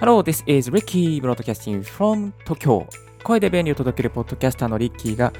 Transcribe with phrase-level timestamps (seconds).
[0.00, 2.86] Hello, this is Ricky Broadcasting from Tokyo.
[3.22, 5.32] 声で便利を届けるポッドキャスターのリッキーが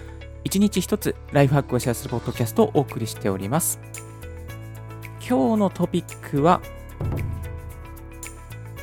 [0.42, 3.78] 一日一つライフハックをシェアするポッドキャストをお送りしております。
[5.20, 6.62] 今日のトピックは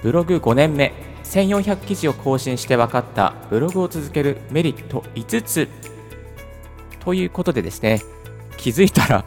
[0.04, 0.94] ブログ5年目
[1.24, 5.68] 1400記事を更新して分かったブログを続けるメリット5つ
[7.02, 8.02] ということでですね
[8.58, 9.26] 気づいたら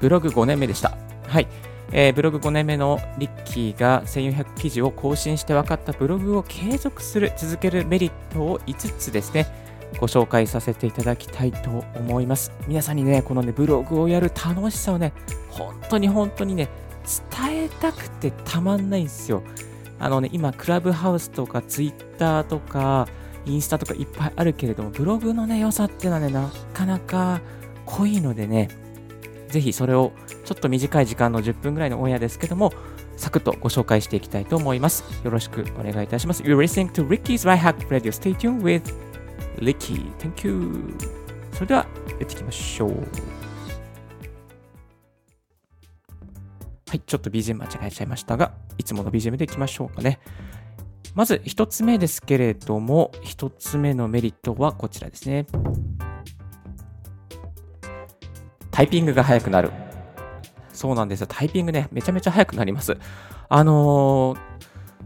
[0.00, 0.96] ブログ5年目でした。
[1.26, 1.48] はい。
[1.90, 9.46] えー、ブログ5年目のリッキーが1400記事を更新して分かったブログを継続する、続けるメリットを5つですね、
[9.98, 12.52] ご紹介させていただきたいと思います。
[12.66, 15.14] 皆さんにね、このね、ブログをやる楽しさをね、
[15.48, 16.68] 本当に本当にね、
[17.40, 19.42] 伝えたくてたまんないんですよ。
[19.98, 23.08] あのね、今、クラブハウスとかツイッターとか、
[23.48, 27.40] インスタとかいっぱいあるけれども、ブログのね、良さっていうのはね、なかなか
[27.86, 28.68] 濃いのでね、
[29.48, 30.12] ぜひそれを
[30.44, 32.72] ちょっと短い時間の10分ぐらいのオンエアですけども、
[33.16, 35.04] サクッとご紹介していきたいと思います。
[35.24, 36.42] よろしくお願いいたします。
[36.42, 38.12] You're listening to Ricky's Right Hack Radio.
[38.12, 38.94] Stay tuned with
[39.58, 40.10] Ricky.
[40.18, 40.94] Thank you.
[41.52, 42.90] それでは、やっていきましょう。
[46.88, 50.20] はい、ちょっと BGM 間違えちゃいましたが、いつもの BGM でいきましょうかね。
[51.14, 55.46] まず1つ目ですけれども、1つ目のメリットはこちらですね。
[58.70, 59.70] タイピングが速くなる。
[60.72, 61.26] そうなんですよ。
[61.28, 62.96] タイピングね、めちゃめちゃ速くなります。
[63.48, 64.38] あのー、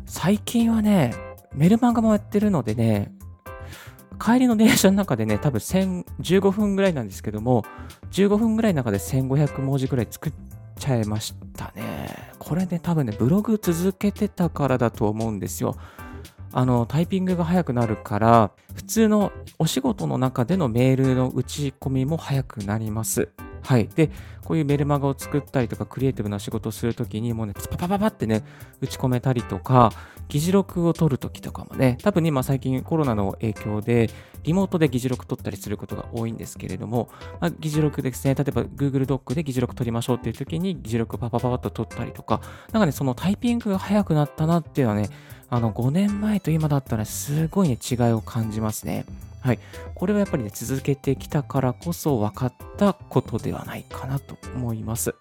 [0.05, 1.15] 最近はね、
[1.55, 3.13] メルマガもやってるのでね、
[4.23, 7.65] 帰りの電車の中でね、多分15分ぐらいなんですけども、
[8.11, 10.33] 15分ぐらいの中で1500文字ぐらい作っ
[10.79, 12.32] ちゃいましたね。
[12.45, 15.77] これね、多分ね、ブログ続けてたからだと思うんですよ。
[16.53, 23.29] あの、タイピングが速くなるから、普通のお仕事の中でのメールの打ち込みも速くなります。
[23.63, 23.89] はい。
[23.89, 24.11] で、
[24.45, 28.45] こういうメルマガを作ったりとか、クリエイティブな仕事をするときに、もうね、パパパパってね、
[28.81, 29.93] 打ち込めたりとか、
[30.29, 34.11] 議事録を取るときとかもね、多分今最近コロナの影響で、
[34.43, 37.09] リモートで議事録取ったりすることが多いんですけれども、
[37.41, 42.41] まあ、議事録ですね、例えば Google ドックで議事録取りましょうっていうときに、議事録をパパパパッと取ったりとか、
[42.73, 45.09] なんかね、そのタイピングが速くなったなっていうのはね、
[45.49, 49.05] あの、5年前と今だったらすごいね、違いを感じますね。
[49.43, 49.59] はい。
[49.95, 55.15] これはやっぱりね、続けてきたからこそ分かったことではないかなと思います。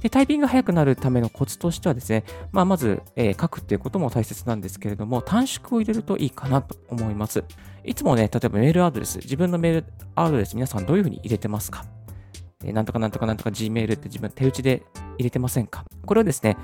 [0.00, 7.44] で、タイピングが速くなるためのコツとしてはですね、まあ、まず、えー、書くっていうことも大切なんですけれども、短縮を入れるといいかなと思います。
[7.84, 9.86] いつもね、例えばメールアドレス、自分のメール
[10.16, 11.84] アドレス皆さんどういうふうに入れてますか？
[12.64, 14.82] えなんとかなんとかなんとか Gmail って自分手打ちで
[15.18, 15.84] 入れてませんか？
[16.04, 16.56] これをですね、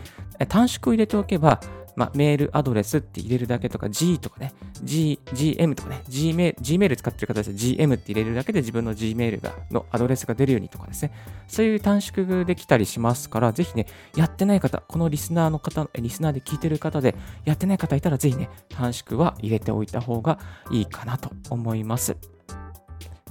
[0.48, 1.60] 短縮を入れておけば、
[1.98, 4.54] まあ、メールアドレスって入れるだけとか、G とかね、
[4.84, 11.12] G、GM とかね、Gmail、Gmail 使ってる方です GM って入れるだけで自分の Gmail がのアドレスが出るようにとかですね、
[11.48, 20.38] そういう短縮できたりしますから、ぜひね、やってない方、このリスナーの方、リスナーで聞いてる方で、やってない方いたら、ぜひね、短縮は入れておいた方が
[20.70, 22.16] いいかなと思います。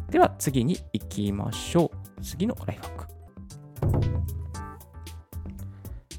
[0.10, 1.90] では、次に行きましょ
[2.20, 2.22] う。
[2.22, 3.08] 次のライフハック。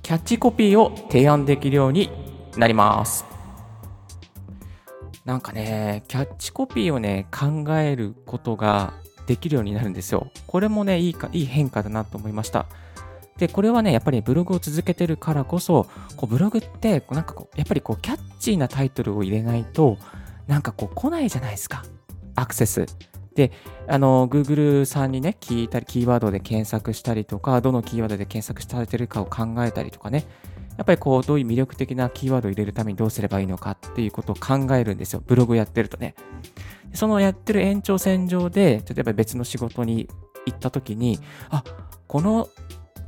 [0.01, 3.25] キャッチコピーを提案できるようになります。
[5.25, 8.95] なんかね、キャッチコピーをね、考えることが
[9.27, 10.31] できるようになるんですよ。
[10.47, 12.67] これもね、いいか、いい変化だなと思いました。
[13.37, 19.99] で、これはね、やっぱりブログを続けてるからこそ、こうブログって、なんかこう、やっぱりこう、キャッチーなタイトルを入れないと、
[20.47, 21.85] なんかこう、来ないじゃないですか。
[22.35, 22.87] アクセス。
[23.35, 23.53] で、
[23.87, 30.25] あの、Google さんにね、聞いたり、キーワードで検索したりとか、どのキーワードで検索されてるかを考えたりとかね、
[30.79, 35.23] やっぱりこう、どういう魅力的なキーワードを入れるためにどうすればいいのかっていうことを考えるんですよ。
[35.27, 36.15] ブログやってるとね。
[36.95, 40.09] そのやってる延長線上で、例えば別の仕事に
[40.47, 41.19] 行った時に、
[41.51, 41.65] あ、
[42.07, 42.49] この、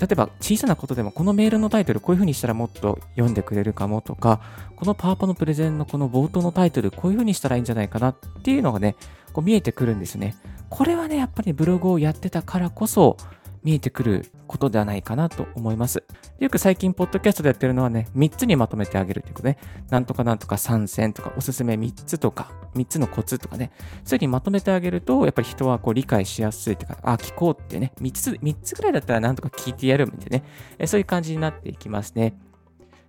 [0.00, 4.40] 例えば小さなことでもこのメールのタイトルこういう風にしたらもっと読んでくれるかもとか、
[4.74, 8.96] このパワポのプレゼンのこの冒頭のタイトルこういう風にしたらいいんじゃないかなっていうのがね、
[9.32, 10.34] こう見えてくるんですね。
[10.70, 13.16] これはね、やっぱりブログをやってたからこそ、
[13.62, 16.02] 見えてくることではないかなと思います。
[16.38, 19.58] よく最近、ポッドキャストでやってるのはね、3つにまとめてあげるということね。
[19.90, 23.70] なんとかなんとか参戦とか、おすすめ3つとか、3つのコツとかね。
[24.04, 30.46] そういうふうにまとめてあげると、やっぱり人はこう理解しやすいというか、あ、聞こうってね、3つ、3つぐらいだったらなんとか聞いてやるみたいな
[30.78, 30.86] ね。
[30.86, 32.34] そういう感じになっていきますね。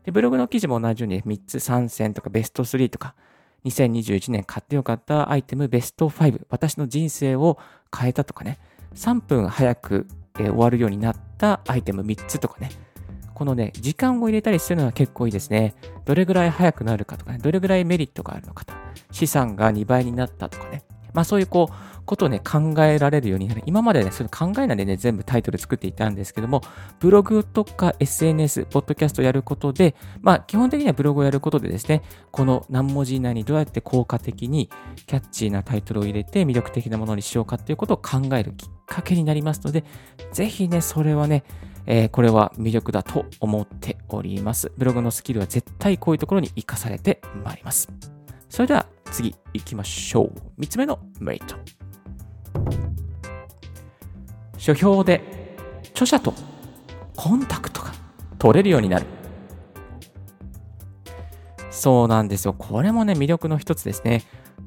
[0.03, 3.15] で、ブログの記事も同じように3つ参戦とかベスト3とか、
[3.63, 7.59] 2021年買ってよかったアイテムベスト5、私の人生を
[7.95, 8.57] 変えたとかね、
[8.95, 10.07] 3分早く
[10.39, 12.69] え終わるようになったアイテム3つとかね、
[13.33, 15.73] このね、時間を入れたりするのは結構いいですね。
[16.05, 18.73] どれぐらい早くなるかとかね、どれぐらいメリットがあるのかと。
[19.11, 20.83] 資産が2倍になったとかね。
[21.13, 23.63] まあそういうこう、ことをね、考えられるようになる。
[23.65, 26.61] 今までね、それ考えないでね、全部タイトル作っていたんですけども、
[26.99, 34.69] ブログとか SNS、ポッドキャストをやることで、まあ、基本的にはブログをやることでですね、この何文字以内にどうやって効果的に
[35.05, 39.83] キャッチーなタイトルを入れて魅力的なものにしようかっていうことを考えるきっかけになりますので、
[40.33, 41.43] ぜひね、それはね、
[41.85, 44.71] えー、これは魅力だと思っております。
[44.77, 48.20] ブログのスキルは絶対こういうところに活かされてまいります。
[48.51, 50.62] それでは次行きましょう。
[50.62, 51.56] 3つ目のメリット。
[54.57, 55.56] 書評で
[55.92, 56.33] 著者と
[57.15, 57.94] コンタクトが
[58.38, 59.06] 取れるようになる。
[61.69, 62.53] そうなんですよ。
[62.53, 64.24] これもね、魅力の一つですね。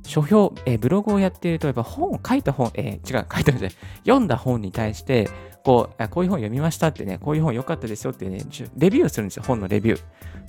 [0.07, 5.29] 書評、えー、ブログをやっていると、やっぱ本を書いた本、えー、違う、書いた本じゃない、読んだ本に対して、
[5.65, 8.43] こう、こういう本読みましたってね、こういう本良かったですよってね、
[8.77, 10.01] レビューするんですよ、本のレビュー。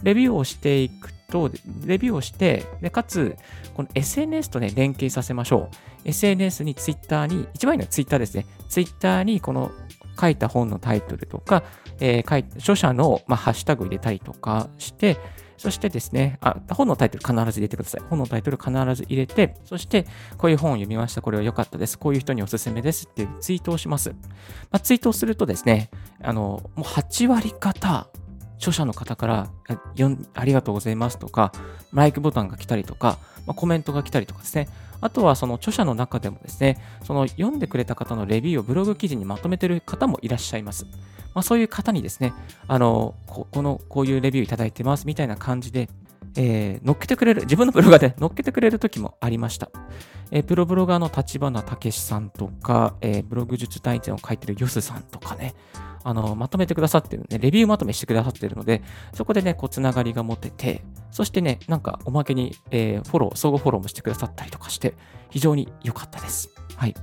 [0.03, 1.49] レビューをしていくと、
[1.85, 3.37] レビューをして、でかつ、
[3.73, 6.09] この SNS とね、連携させましょう。
[6.09, 8.45] SNS に Twitter に、一番いいのは Twitter ですね。
[8.67, 9.71] Twitter にこの
[10.19, 11.63] 書いた本のタイトルとか、
[12.01, 15.17] えー、書い著者の、まあ、ハッシュタグ入れたりとかして、
[15.57, 18.01] そしてですね、あ、本のタイトル必ず入れてください。
[18.09, 20.05] 本のタイトル必ず入れて、そして、
[20.37, 21.21] こういう本を読みました。
[21.21, 21.97] これは良かったです。
[21.97, 24.09] こういう人におすすめですっていうツイートをします。
[24.09, 24.15] ま
[24.71, 25.89] あ、ツイートをするとですね、
[26.21, 28.07] あの、もう8割方、
[28.57, 29.51] 著者の方から
[30.33, 31.51] ありがとうございますとか、
[31.93, 34.67] ライクボタンが来たりとか、まあ、コメントが来たりとかですね。
[35.01, 40.85] あとはその著者の中でもですね、その読んでくれた方のレビューをブログ記事にまとめてる方もいらっしゃいます。
[41.35, 42.33] まあ、そういう方にですね、
[42.67, 45.89] あの、この、こういうレビューいただいてますみたいな感じで、
[46.37, 49.69] えー、乗っけてくれる、自分のブロガーで乗っけてくれる時もありました。
[50.31, 55.55] えー、プロブロガーの立花武さんとか、えー、ブログ術大全を書いてるヨスさんとかね、
[56.03, 58.81] あの、まとめてくださってるね、レビューまとめしてくださってるので、
[59.13, 64.93] そこでね、こう、つながりが持てて、そしてね、なんか、おまけに、えー、フォロー、相互フォローもしてくださったりとかして、
[65.29, 66.49] 非常に良かったです。
[66.75, 66.93] はい。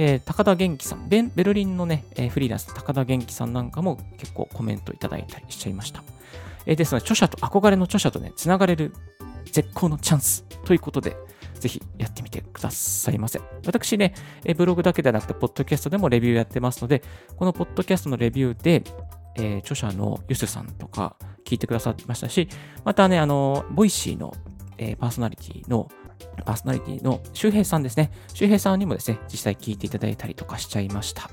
[0.00, 6.04] えー、高田元気さんベ、ルリンのね、えー、フリーランス高田元気さんなんかも結構コメントいただいたりしちゃいました。
[6.66, 8.94] えー、ですので、著者と、憧れの著者とね、つながれる
[9.50, 11.16] 絶好のチャンスということで、
[11.58, 13.40] ぜひやってみてくださいませ。
[13.66, 14.14] 私ね、
[14.44, 17.02] えブログだけではなくて、ポッドキャストでもレビューやってますので、
[17.36, 18.84] このポッドキャストのレビューで、
[19.34, 22.48] えー、著者のユスさんとか聞いてくださってましたし、
[22.84, 24.32] またね、あの、 Voicy の、
[24.76, 25.88] えー、パーソナリティの
[26.44, 28.10] パーソナリティの周平さんですね。
[28.32, 31.30] 周平さんにもですね、実際聞いていただいたりとかしちゃいました。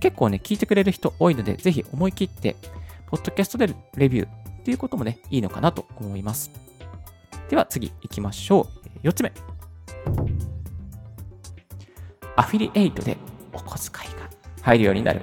[0.00, 2.56] 結構ね、聞いてくれる人多いので、ぜひ思い切って、
[3.06, 6.50] ポッドキャストでレビューっていうこともね、いいのかなと思います。
[7.48, 8.66] では次行きましょ
[9.04, 9.08] う。
[9.08, 9.32] 4つ目。
[12.34, 13.16] アフィリエイトで
[13.52, 14.28] お小遣いが
[14.62, 15.22] 入るようになる。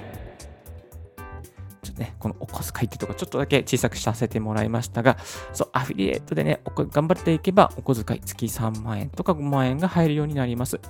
[1.98, 5.16] ね、このお小遣いってとこちょっとだけ小さくさせてもらいましたが、
[5.52, 10.80] そう、アフィリエイトでね、頑張っていけば、お小遣い月3万円とか5万円が入るようになります。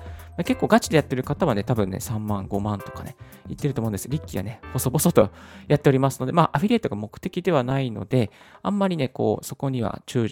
[0.45, 3.17] 結構ガチでやってる方はね、多分ね、3万、5万とかね、
[3.47, 4.09] 言ってると思うんです。
[4.09, 5.31] リッキーはね、細々と
[5.69, 8.31] やっておりますので、まあ、アフィリエイトが目的ではないので、
[8.63, 10.29] あんまりね、こう、そこには注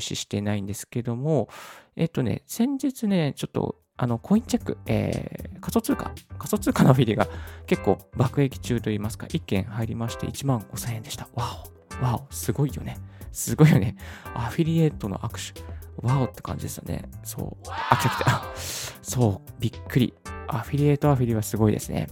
[0.00, 1.48] 視してないんですけども、
[1.96, 7.28] えっとね、先日ね、ちょっとあの、コインチェック、えー、仮想通貨、仮想通貨のアフィリが
[7.66, 11.28] 結構爆撃中といいますか、1件入りまして1万5000円でした。
[11.34, 11.64] わ
[12.00, 12.98] お、わお、すごいよね。
[13.30, 13.96] すごいよね。
[14.34, 15.60] アフィリエイトの握手。
[16.06, 17.08] わおって感じですよね。
[17.22, 17.68] そう。
[17.68, 18.44] あ、来た来た。
[19.02, 20.14] そう、びっくり。
[20.48, 22.08] アフィリエイトアフィリはすごいですね。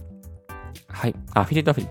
[0.87, 1.15] はい。
[1.33, 1.89] アフィリエイトアフィリ。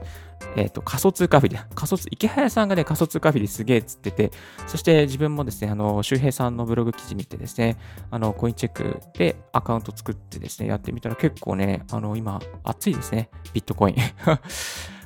[0.56, 4.30] えっ、ー、と、仮想通貨フィリ、仮想通、池早さんがね、仮想通貨フィリすげえっつってて、
[4.66, 7.78] そして自分もですね、あの、周平さんのブログ記事見てですね、
[8.10, 13.96] あの、コインチェックでアカウント作ってですね、やってみたら結構ね、あの、今、熱いですね、ビットコイン。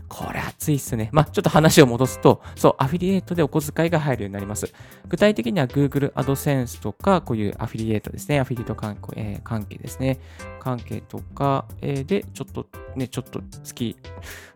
[0.09, 1.09] これ熱いっすね。
[1.13, 4.73] まあ、ちょっと話を戻すと、そう、アフィリエイトでお小遣いが入るようになります。
[5.09, 8.39] 具体的には Google AdSense とか、こういうアフィリエイトですね。
[8.39, 10.19] アフィリエイト関係,、えー、関係ですね。
[10.61, 13.97] 関係とか、えー、で、ちょっとね、ちょっと月、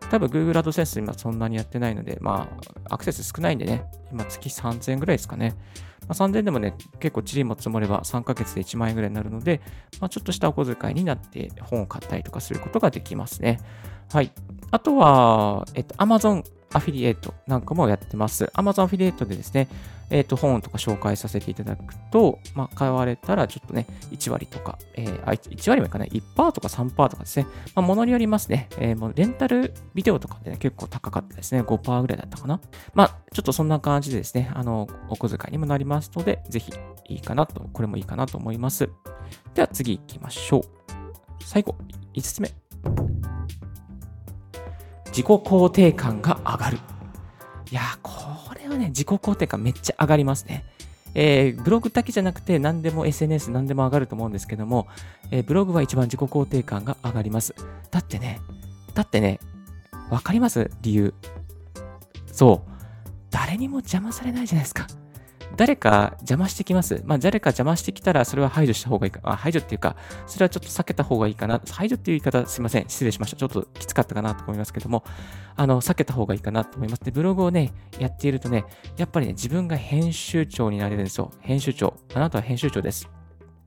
[0.09, 2.49] 多分 Google AdSense 今そんなにやってないので、ま
[2.87, 5.55] あ、アクセス少ないんでね、今月3000円ぐらいですかね。
[6.07, 9.61] まあ、3000でもね、結構チリも積もれば3ヶ月で1万円ぐらいになるので、
[9.99, 13.59] まあ、ちょっとしたお小遣いになって本を買ったりとかすることができますね。
[14.11, 14.31] はい。
[14.71, 16.43] あとは、えっと、Amazon
[16.73, 18.45] アフィリエイトなんかもやってます。
[18.55, 19.67] Amazon アフィリエイトでですね、
[20.09, 32.59] えっ、と、本とか紹介させていただくと、まあ、買われたらちょっとね、1割とか、えー、1割もいかない、1%とか3%とかですね、まあ、ものによりますね、えー、もうレンタルビデオとかでね、結構高かったですね、5%ぐらいだったかな。
[32.93, 36.73] まあ、ちょっとそんな感じでですね、あの、お小遣いにもなりますので、ぜひ
[37.07, 38.89] いいかなと、これもいいかなと思います。
[39.53, 40.63] では次行きましょう。
[41.45, 41.75] 最後、
[42.13, 42.51] 5つ目。
[45.11, 46.79] 自己肯定感が上がる。
[47.71, 48.11] いやこ
[48.55, 50.65] れはね、自己肯定感めっちゃ上がりますね。
[51.13, 54.87] えー、ブログだけじゃなくて何でも SNS 何でも上がると思うんですけども、
[55.29, 57.53] えー、ブログは一番自己肯定感が上がります。
[57.91, 58.39] だってね、
[58.93, 59.39] だってね、
[60.09, 60.71] わかります？
[60.81, 61.13] 理由。
[62.31, 62.71] そう。
[63.29, 64.87] 誰にも邪魔されないじゃないですか。
[65.57, 67.01] 誰か邪魔してきます。
[67.05, 69.19] まあ、誰か邪魔してきたら、それは排除した方がいいか。
[69.23, 71.61] あ、排除っていうか、それはちょっと避けた方がいいかな。
[71.71, 72.85] 排除っていう言い方、すいません。
[72.87, 73.37] 失礼しました。
[73.37, 75.03] ちょっときつかったかなと思いますけども、
[75.55, 77.03] あの、避けた方がいいかなと思います。
[77.03, 78.65] で、ブログをね、やっているとね、
[78.97, 81.31] やっぱりね、自分が編集長になれるんですよ。
[81.41, 81.95] 編集長。
[82.13, 83.09] あなたは編集長です。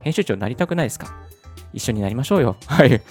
[0.01, 1.15] 編集長になりたくないですか？
[1.73, 2.57] 一緒になりましょうよ。
[2.67, 3.01] はい。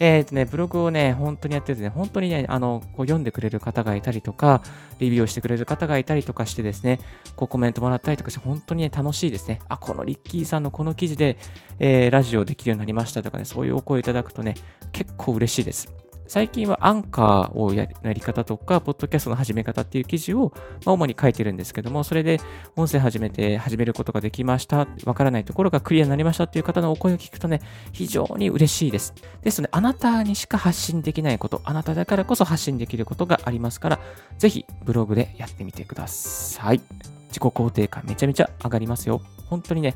[0.00, 4.62] えっ、ー、とね、ブログをね、本当にやっててね、本当にね、あの、こう読んでくれる方がいたりとか、
[4.98, 7.00] レビューをしてくれる方がいたりとかしてですね、
[7.36, 9.60] こうコメントもらったりとかして、本当にね、楽しいですね。
[9.68, 11.38] あ、このリッキーさんのこの記事で、
[11.78, 14.54] えー、ラジオできるようになりましたとかね、そういうお声いただくとね、
[14.92, 16.03] 結構嬉しいです。
[16.26, 20.52] 最近はアンカーをやり方とか、ポッドキャストの始め方っていう記事を、
[20.84, 22.40] まあ、主に書いてるんですけども、それで
[22.76, 27.60] 音声始めて始めることができました、わからないところがクリアになりましたっていう方のお声を聞くとね、
[27.92, 29.14] 非常に嬉しいです。
[29.42, 34.00] ですので、あなたにしか発信できないこと、あなただからこそ発信できることがありますから、
[34.38, 36.80] ぜひブログでやってみてください。
[37.28, 39.20] 自己肯定感めちゃめちゃ上がりますよ。
[39.46, 39.94] 本当にね、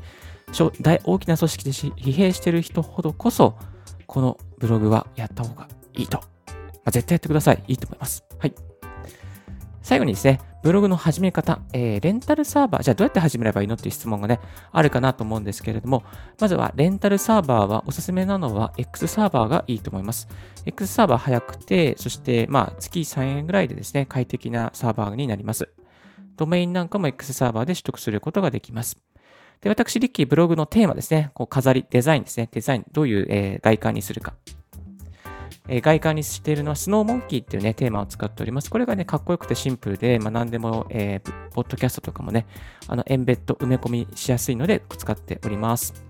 [0.81, 3.55] 大大きな組織で疲弊してる人ほどこそ、
[4.05, 5.67] このブログはやった方が
[5.99, 6.17] いいと。
[6.17, 6.23] ま
[6.85, 7.63] あ、絶対やってください。
[7.67, 8.23] いいと思います。
[8.37, 8.53] はい。
[9.81, 14.39] 最後にですね、ブログの始め方、えー、レンタルサーバー、じゃあどうやって始めればいいのっていう質問がね、
[14.71, 16.03] あるかなと思うんですけれども、
[16.39, 20.27] まずはレンタルサーバーはおすすめなのは X サーバーがいいと思います。
[20.65, 25.69] X サーバー早くて、そしてまあ月3円ぐらいでですね、快適なサーバーになります。
[26.35, 28.97] ドメインなんかも X サーバーで取得することができます。
[29.61, 34.33] で、私、リッキーブログのテーマですね、こう飾り、デザインですね、デザイン、どういう、えー、外観にするか。
[35.69, 38.69] え外観にしているのはスノーモンキーっていうね、テーマを使っております。
[38.69, 42.47] これがね、かっこよくてシンプルで、まあ、何でも、えー、ポッドキャストとかもね、
[42.87, 46.09] あの、エンベッド埋め込みしやすいので使っております。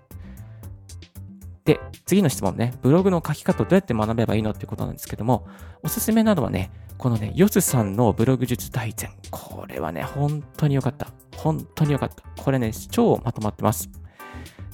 [1.66, 5.46] で、次の質問ね、ブログの書き方どうやって学べばいいのってことなんですけども、
[5.84, 9.10] おすすめなのはね、このね、ヨスさんのブログ術大全。
[9.30, 11.08] これはね、本当に良かった。
[11.38, 12.24] 本当に良かった。
[12.42, 13.90] これね、超まとまってます。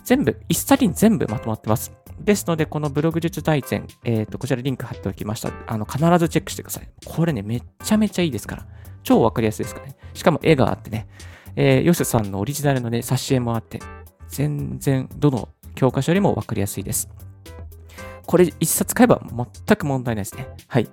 [0.03, 1.91] 全部、一冊に全部まとまってます。
[2.19, 5.51] ですので、このブログ術大全、えっ、ー、と、こちらリンク貼っておきました。
[5.67, 6.89] あの、必ずチェックしてください。
[7.05, 8.65] これね、めちゃめちゃいいですから。
[9.03, 9.95] 超わかりやすいですからね。
[10.13, 11.07] しかも絵があってね、
[11.55, 13.79] えー、ヨスさんのオリジナルのね、挿絵もあって、
[14.27, 17.09] 全然、どの教科書よりもわかりやすいです。
[18.25, 19.21] これ一冊買えば
[19.65, 20.47] 全く問題ないですね。
[20.67, 20.89] はい。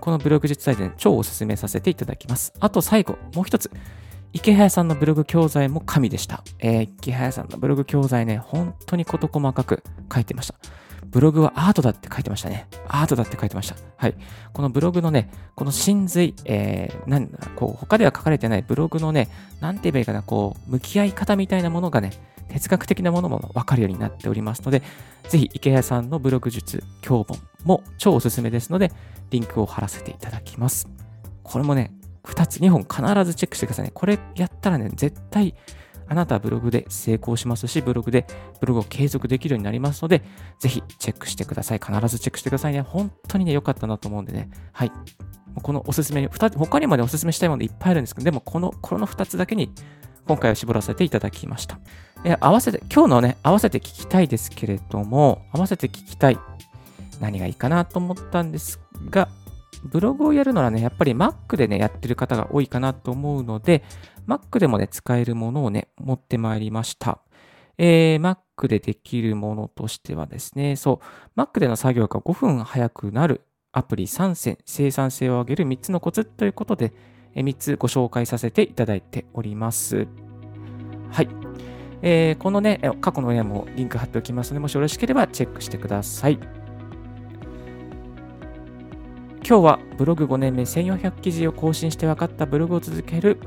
[0.00, 2.52] このブログ術大全、超おすすめさせていただきます。
[2.58, 3.70] あと最後、もう一つ。
[4.34, 6.42] 池早さんのブログ教材も神でした。
[6.58, 10.54] えー、池早さんのブログ教材ね、本当に事細かく書いてました。
[11.06, 12.66] ブログはアートだって書いてましたね。
[12.88, 13.76] アートだって書いてました。
[13.98, 14.14] はい。
[14.54, 19.28] このブログのね、この真髄、えー、なん、こう、他では書かれてないブログのね、
[19.60, 22.12] なんて言えばいいかな、こう、向き合い方みたいなものがね、
[22.48, 24.82] 哲学的なものもわかるようになっておりますので、
[25.28, 28.90] ぜひ池谷さんのブログ術、教本も超おすすめですので、
[29.28, 30.88] リンクを貼らせていただきます。
[31.42, 31.92] これもね、
[32.24, 33.90] 2つ、2本必ずチェックしてくださいね。
[33.94, 35.54] これやったらね、絶対
[36.08, 38.26] あなたはブログで成功しますし、ブログで
[38.60, 40.22] ブログを継続できるようになりますので、
[40.58, 41.78] ぜひチェックしてください。
[41.78, 42.82] 必ずチェックしてくださいね。
[42.82, 44.50] 本当にね、良かったなと思うんでね。
[44.72, 44.92] はい。
[45.62, 49.72] このおすすめに、他にもね、おすすめしたいものいっぱいあるんですけど、でもこの、この2つだけに
[50.26, 51.78] 今回は絞らせていただきました。
[52.40, 56.38] 合わせて、今日のね、合わせて聞きたいですけれども、合わせて聞きたい。
[57.20, 59.28] 何がいいかなと思ったんですが、
[59.84, 63.82] ブログをやるならね、やっぱり Mac でね、やってる方が多いかなと思うので、
[64.26, 67.20] Mac でもね、使えるものをね、持ってまいりました。
[67.78, 71.00] えー、Mac でできるものとしてはですね、そ
[71.36, 76.92] う、Mac での作業が5分早くなるアプリ3選、生産性を上げる3つのコツということで、
[77.34, 80.06] 3つご紹介させていただいております。
[81.10, 81.28] はい。
[82.02, 86.61] えー、このね、過去の絵もリンク貼っておきますので、もしよろしければチェックしてください。
[89.44, 93.38] 今日はブログ5年目1400記事を更新して分かったブログを続ける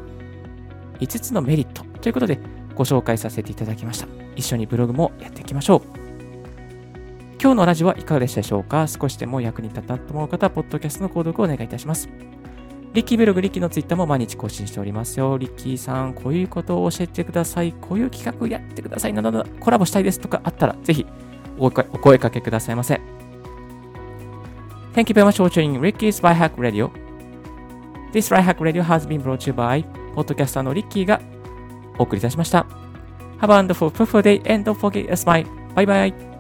[1.00, 2.38] 5つのメリットということで
[2.76, 4.08] ご紹介させていただきました。
[4.36, 5.82] 一緒にブログもやっていきましょう。
[7.42, 8.88] 今日のラジオはいかがでしたでしょうか？
[8.88, 12.10] 少しでも役に立ったと思う方は、ポッドキャストの購読をお願いいたします。
[12.94, 15.38] リッキーブログ、リッキーのツイッターも毎日更新しておりますよ。
[15.38, 17.72] リッキーさん、こういうことを教えてください。
[17.74, 19.14] こういう企画やってください。
[19.14, 21.06] などなどコラボしたいですとかあったら、ぜひ
[21.58, 23.00] お声かけくださいませ。
[24.96, 26.90] Thank you very much for watching Ricky's By Hack Radio.
[28.14, 29.84] This Right Hack Radio has been brought to you by
[30.16, 31.20] ポッドキャスターのリッキーが
[32.00, 32.66] お送りいたしました。
[33.42, 35.46] Have a wonderful, fruitful day and don't forget a smile.
[35.76, 36.35] Bye bye.